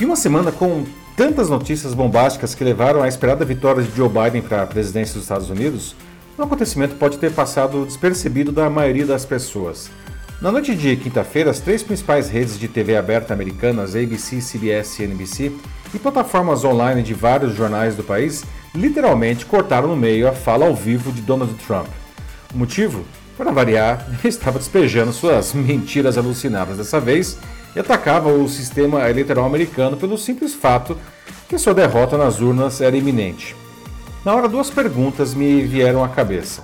[0.00, 0.84] E uma semana com
[1.16, 5.24] tantas notícias bombásticas que levaram à esperada vitória de Joe Biden para a presidência dos
[5.24, 5.96] Estados Unidos,
[6.38, 9.90] um acontecimento pode ter passado despercebido da maioria das pessoas.
[10.40, 15.02] Na noite de quinta-feira, as três principais redes de TV aberta americanas, ABC, CBS e
[15.02, 15.52] NBC,
[15.92, 20.76] e plataformas online de vários jornais do país, literalmente cortaram no meio a fala ao
[20.76, 21.88] vivo de Donald Trump.
[22.54, 23.04] O motivo?
[23.36, 27.36] Para variar, ele estava despejando suas mentiras alucinadas dessa vez
[27.74, 30.96] e atacava o sistema eleitoral americano pelo simples fato
[31.48, 33.56] que sua derrota nas urnas era iminente.
[34.24, 36.62] Na hora, duas perguntas me vieram à cabeça.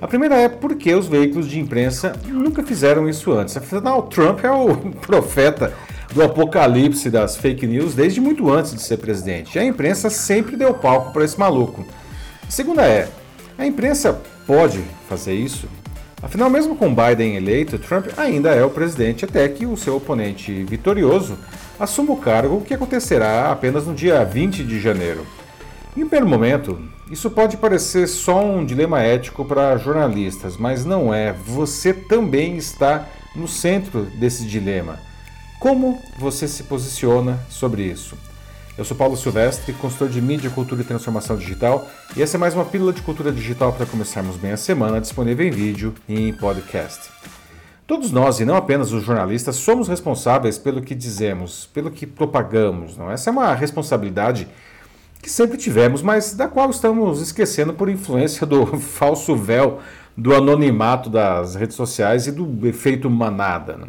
[0.00, 3.56] A primeira é por que os veículos de imprensa nunca fizeram isso antes?
[3.56, 4.74] Afinal, Trump é o
[5.06, 5.74] profeta
[6.12, 9.56] do apocalipse das fake news desde muito antes de ser presidente.
[9.56, 11.84] E a imprensa sempre deu palco para esse maluco.
[12.46, 13.08] A segunda é:
[13.58, 15.68] a imprensa pode fazer isso?
[16.22, 20.64] Afinal, mesmo com Biden eleito, Trump ainda é o presidente até que o seu oponente
[20.64, 21.38] vitorioso
[21.78, 25.26] assuma o cargo, o que acontecerá apenas no dia 20 de janeiro.
[25.96, 26.78] Em primeiro momento,
[27.10, 31.32] isso pode parecer só um dilema ético para jornalistas, mas não é.
[31.32, 35.00] Você também está no centro desse dilema.
[35.58, 38.16] Como você se posiciona sobre isso?
[38.80, 41.86] Eu sou Paulo Silvestre, consultor de mídia, cultura e transformação digital,
[42.16, 45.46] e essa é mais uma pílula de cultura digital para começarmos bem a semana, disponível
[45.46, 47.10] em vídeo e em podcast.
[47.86, 52.96] Todos nós, e não apenas os jornalistas, somos responsáveis pelo que dizemos, pelo que propagamos.
[52.96, 53.10] Não?
[53.10, 54.48] Essa é uma responsabilidade
[55.20, 59.80] que sempre tivemos, mas da qual estamos esquecendo por influência do falso véu
[60.16, 63.76] do anonimato das redes sociais e do efeito manada.
[63.76, 63.88] Né?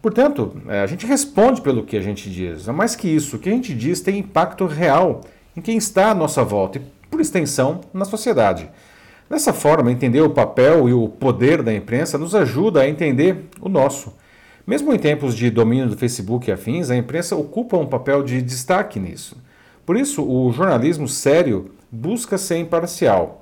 [0.00, 2.66] Portanto, é, a gente responde pelo que a gente diz.
[2.68, 5.22] Mais que isso, o que a gente diz tem impacto real
[5.56, 8.68] em quem está à nossa volta e, por extensão, na sociedade.
[9.28, 13.68] Dessa forma, entender o papel e o poder da imprensa nos ajuda a entender o
[13.68, 14.14] nosso.
[14.66, 18.40] Mesmo em tempos de domínio do Facebook e afins, a imprensa ocupa um papel de
[18.40, 19.36] destaque nisso.
[19.84, 23.37] Por isso, o jornalismo sério busca ser imparcial.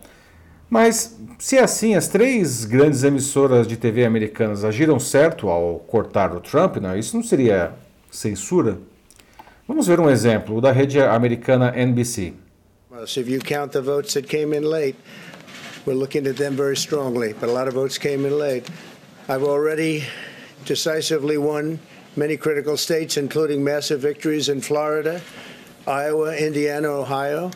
[0.68, 6.34] Mas, se é assim, as três grandes emissoras de TV americanas agiram certo ao cortar
[6.34, 7.72] o Trump, não, isso não seria
[8.10, 8.78] censura?
[9.68, 12.34] Vamos ver um exemplo, o da rede americana NBC.
[12.90, 14.96] Well, if you count the votes that came in late,
[15.84, 18.64] we're looking at them very strongly, but a lot of votes came in late.
[19.28, 20.04] I've already
[20.64, 21.78] decisively won
[22.16, 25.20] many critical states, including massive victories in Florida.
[25.86, 27.50] Iowa, Indiana, Ohio.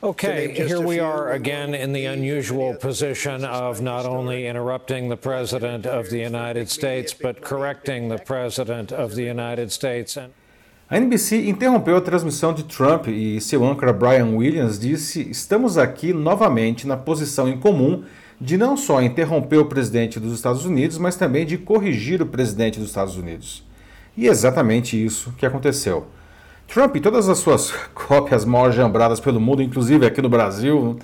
[0.00, 5.86] Okay, here we are again in the unusual position of not only interrupting the President
[5.86, 10.16] of the United States, but correcting the President of the United States.
[10.88, 16.12] A NBC interrompeu a transmissão de Trump e seu âncora Brian Williams disse: Estamos aqui
[16.12, 18.04] novamente na posição incomum
[18.40, 22.78] de não só interromper o presidente dos Estados Unidos, mas também de corrigir o presidente
[22.78, 23.64] dos Estados Unidos.
[24.16, 26.06] E é exatamente isso que aconteceu.
[26.68, 30.98] Trump e todas as suas cópias mal jambradas pelo mundo, inclusive aqui no Brasil,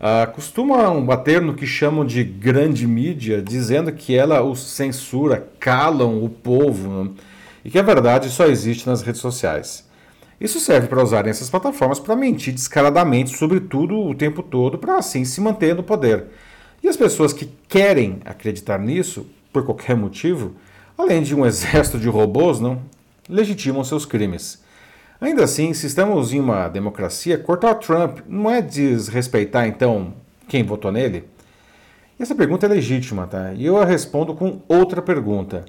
[0.00, 6.24] uh, costumam bater no que chamam de grande mídia, dizendo que ela o censura, calam
[6.24, 7.10] o povo, né?
[7.62, 9.86] e que a verdade só existe nas redes sociais.
[10.40, 14.96] Isso serve para usarem essas plataformas para mentir descaradamente sobre tudo o tempo todo, para
[14.96, 16.24] assim se manter no poder.
[16.82, 20.56] E as pessoas que querem acreditar nisso, por qualquer motivo,
[20.96, 22.80] além de um exército de robôs, não
[23.28, 24.62] legitimam seus crimes.
[25.22, 30.14] Ainda assim, se estamos em uma democracia, cortar Trump não é desrespeitar, então,
[30.48, 31.28] quem votou nele?
[32.18, 33.52] Essa pergunta é legítima, tá?
[33.52, 35.64] E eu a respondo com outra pergunta.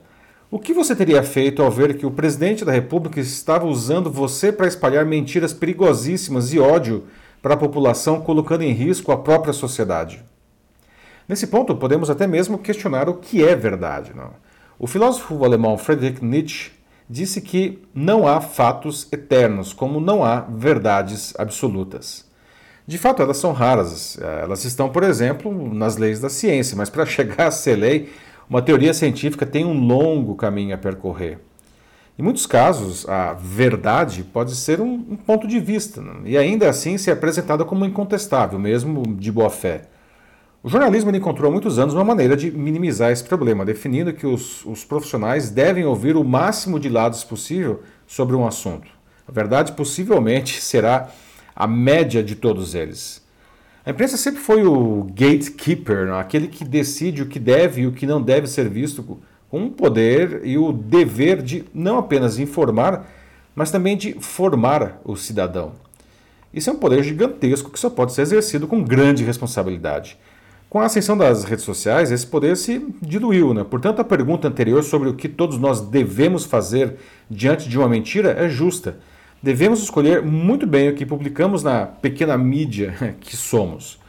[0.50, 4.52] O que você teria feito ao ver que o presidente da República estava usando você
[4.52, 7.04] para espalhar mentiras perigosíssimas e ódio
[7.40, 10.26] para a população, colocando em risco a própria sociedade?
[11.30, 14.14] Nesse ponto, podemos até mesmo questionar o que é verdade.
[14.16, 14.32] Não?
[14.80, 16.72] O filósofo alemão Friedrich Nietzsche
[17.10, 22.26] disse que não há fatos eternos, como não há verdades absolutas.
[22.86, 24.18] De fato, elas são raras.
[24.42, 28.10] Elas estão, por exemplo, nas leis da ciência, mas para chegar a ser lei,
[28.50, 31.40] uma teoria científica tem um longo caminho a percorrer.
[32.18, 36.14] Em muitos casos, a verdade pode ser um, ponto de vista né?
[36.26, 39.86] e ainda assim ser apresentada como incontestável, mesmo de boa fé.
[40.66, 44.66] O jornalismo encontrou há muitos anos uma maneira de minimizar esse problema, definindo que os,
[44.66, 48.88] os, profissionais devem ouvir o máximo de lados possível sobre um assunto.
[49.28, 51.10] A verdade possivelmente será
[51.54, 53.22] a média de todos eles.
[53.86, 56.18] A imprensa sempre foi o gatekeeper, não?
[56.18, 59.20] aquele que decide o que deve e o que não deve ser visto,
[59.50, 63.06] com o poder e o dever de não apenas informar,
[63.54, 65.74] mas também de formar o cidadão.
[66.54, 70.18] Isso é um poder gigantesco que só pode ser exercido com grande responsabilidade.
[70.74, 73.54] Com a ascensão das redes sociais, esse poder se diluiu.
[73.54, 73.64] Né?
[73.64, 76.96] Portanto, a pergunta anterior sobre o que todos nós devemos fazer
[77.30, 78.98] diante de uma mentira é justa.
[79.40, 84.00] devemos escolher muito bem o que publicamos na pequena mídia que somos.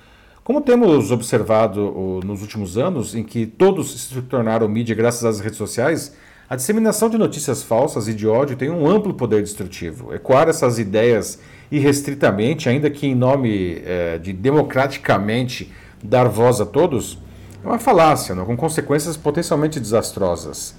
[0.42, 5.58] Como temos observado nos últimos anos, em que todos se tornaram mídia graças às redes
[5.58, 6.16] sociais,
[6.48, 10.14] a disseminação de notícias falsas e de ódio tem um amplo poder destrutivo.
[10.14, 11.38] Ecoar essas ideias
[11.70, 15.70] irrestritamente, ainda que em nome é, de democraticamente
[16.04, 17.18] dar voz a todos,
[17.64, 18.44] é uma falácia, não?
[18.44, 20.74] com consequências potencialmente desastrosas.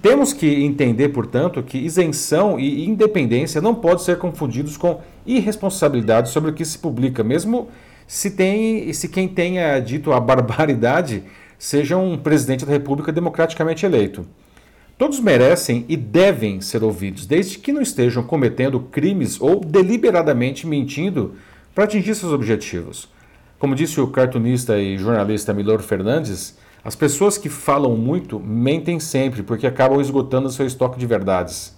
[0.00, 6.50] Temos que entender, portanto, que isenção e independência não podem ser confundidos com irresponsabilidade sobre
[6.50, 7.68] o que se publica, mesmo
[8.06, 11.22] se, tem, se quem tenha dito a barbaridade
[11.56, 14.26] seja um presidente da República democraticamente eleito.
[14.98, 21.34] Todos merecem e devem ser ouvidos, desde que não estejam cometendo crimes ou deliberadamente mentindo
[21.74, 23.08] para atingir seus objetivos.
[23.62, 29.44] Como disse o cartunista e jornalista Milor Fernandes, as pessoas que falam muito mentem sempre
[29.44, 31.72] porque acabam esgotando seu estoque de verdades.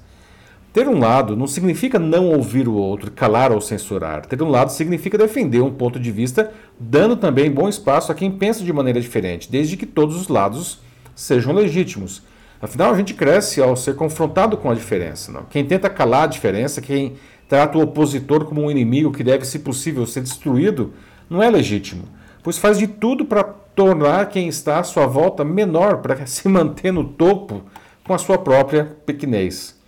[0.73, 4.25] Ter um lado não significa não ouvir o outro, calar ou censurar.
[4.25, 6.51] Ter um lado significa defender um ponto de vista,
[6.81, 10.81] dando também bom espaço a quem pensa de maneira diferente, desde que todos os lados
[11.15, 12.23] sejam legítimos.
[12.63, 15.31] Afinal, a gente cresce ao ser confrontado com a diferença.
[15.31, 15.43] Não?
[15.51, 17.17] Quem tenta calar a diferença, quem
[17.47, 20.95] trata o opositor como um inimigo que deve, se possível, ser destruído,
[21.29, 22.05] não é legítimo,
[22.43, 26.93] pois faz de tudo para tornar quem está à sua volta menor para se manter
[26.93, 27.63] no topo
[28.05, 29.79] com a sua própria pequenez.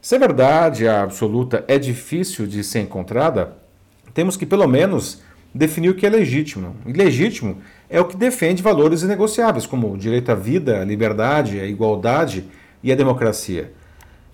[0.00, 3.56] Se a verdade a absoluta é difícil de ser encontrada,
[4.12, 5.22] temos que pelo menos
[5.54, 6.76] definir o que é legítimo.
[6.84, 7.58] E legítimo
[7.88, 12.44] é o que defende valores inegociáveis, como o direito à vida, a liberdade, a igualdade
[12.82, 13.72] e a democracia.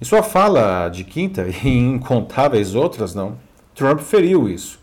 [0.01, 3.39] Em sua fala de quinta e incontáveis outras, não,
[3.75, 4.80] Trump feriu isso.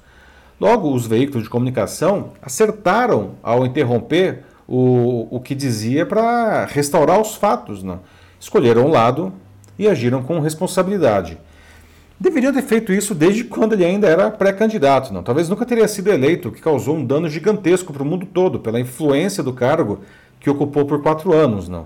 [0.59, 7.35] Logo, os veículos de comunicação acertaram ao interromper o, o que dizia para restaurar os
[7.35, 7.83] fatos.
[7.83, 7.99] Não?
[8.39, 9.31] Escolheram um lado
[9.77, 11.37] e agiram com responsabilidade.
[12.19, 15.13] Deveriam ter feito isso desde quando ele ainda era pré-candidato.
[15.13, 15.21] Não?
[15.21, 18.59] Talvez nunca teria sido eleito, o que causou um dano gigantesco para o mundo todo,
[18.59, 19.99] pela influência do cargo
[20.39, 21.69] que ocupou por quatro anos.
[21.69, 21.85] Não?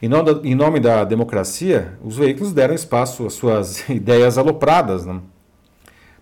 [0.00, 5.04] Em nome da democracia, os veículos deram espaço às suas ideias alopradas.
[5.04, 5.22] Não?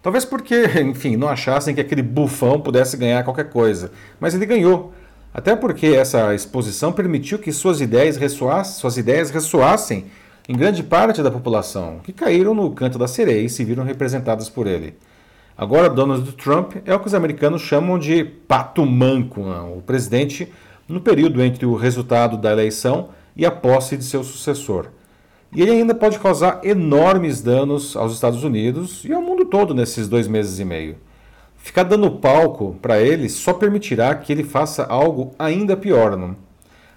[0.06, 3.90] Talvez porque, enfim, não achassem que aquele bufão pudesse ganhar qualquer coisa.
[4.20, 4.92] Mas ele ganhou.
[5.34, 10.04] Até porque essa exposição permitiu que suas ideias ressoassem, suas ideias ressoassem
[10.48, 14.48] em grande parte da população, que caíram no canto da sereia e se viram representadas
[14.48, 14.96] por ele.
[15.58, 20.52] Agora, Donald Trump é o que os americanos chamam de pato manco, o presidente
[20.88, 24.86] no período entre o resultado da eleição e a posse de seu sucessor.
[25.54, 30.08] E ele ainda pode causar enormes danos aos Estados Unidos e ao mundo todo nesses
[30.08, 30.96] dois meses e meio.
[31.56, 36.16] Ficar dando palco para ele só permitirá que ele faça algo ainda pior.
[36.16, 36.36] Não?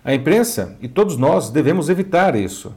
[0.03, 2.75] A imprensa e todos nós devemos evitar isso.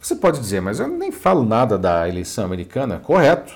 [0.00, 2.98] Você pode dizer, mas eu nem falo nada da eleição americana.
[2.98, 3.54] Correto.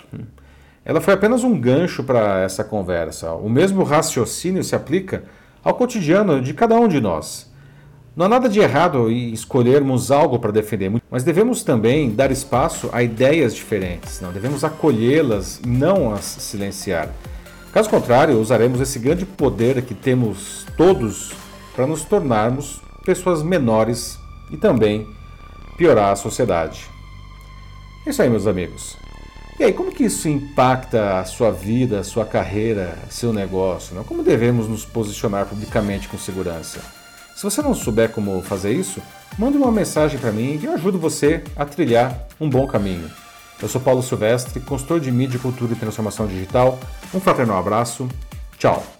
[0.84, 3.32] Ela foi apenas um gancho para essa conversa.
[3.34, 5.24] O mesmo raciocínio se aplica
[5.62, 7.47] ao cotidiano de cada um de nós.
[8.18, 12.90] Não há nada de errado em escolhermos algo para defender, mas devemos também dar espaço
[12.92, 14.20] a ideias diferentes.
[14.20, 17.10] Não devemos acolhê-las, não as silenciar.
[17.72, 21.32] Caso contrário, usaremos esse grande poder que temos todos
[21.76, 24.18] para nos tornarmos pessoas menores
[24.50, 25.06] e também
[25.76, 26.90] piorar a sociedade.
[28.04, 28.96] É isso aí, meus amigos.
[29.60, 33.94] E aí, como que isso impacta a sua vida, a sua carreira, seu negócio?
[33.94, 34.02] Não?
[34.02, 36.97] Como devemos nos posicionar publicamente com segurança?
[37.38, 39.00] Se você não souber como fazer isso,
[39.38, 43.08] mande uma mensagem para mim e eu ajudo você a trilhar um bom caminho.
[43.62, 46.80] Eu sou Paulo Silvestre, consultor de mídia, cultura e transformação digital.
[47.14, 48.08] Um fraternal abraço.
[48.58, 48.97] Tchau.